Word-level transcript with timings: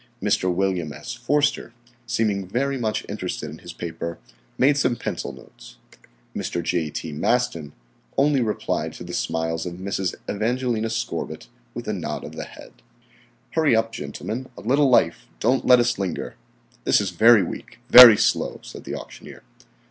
Mr. 0.19 0.51
William 0.51 0.91
S. 0.91 1.13
Forster, 1.13 1.73
seeming 2.07 2.47
very 2.47 2.75
much 2.75 3.05
interested 3.07 3.51
in 3.51 3.59
his 3.59 3.71
paper, 3.71 4.17
made 4.57 4.75
some 4.75 4.95
pencil 4.95 5.31
notes. 5.31 5.77
Mr. 6.35 6.63
J.T. 6.63 7.11
Maston, 7.11 7.71
only 8.17 8.41
replied 8.41 8.93
to 8.93 9.03
the 9.03 9.13
smiles 9.13 9.67
of 9.67 9.75
Mrs. 9.75 10.15
Evangelina 10.27 10.89
Scorbitt 10.89 11.49
with 11.75 11.87
a 11.87 11.93
nod 11.93 12.23
of 12.23 12.31
the 12.35 12.45
head. 12.45 12.73
"Hurry 13.51 13.75
up, 13.75 13.91
gentlemen; 13.91 14.49
a 14.57 14.61
little 14.61 14.89
life. 14.89 15.27
Don't 15.39 15.67
let 15.67 15.79
us 15.79 15.99
linger. 15.99 16.33
This 16.83 16.99
is 16.99 17.11
very 17.11 17.43
weak, 17.43 17.77
very 17.89 18.17
slow," 18.17 18.57
said 18.63 18.85
the 18.85 18.95
auctioneer. 18.95 19.43